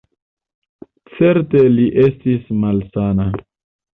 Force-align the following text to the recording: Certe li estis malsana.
Certe 1.17 1.61
li 1.75 1.85
estis 2.05 2.49
malsana. 2.65 3.29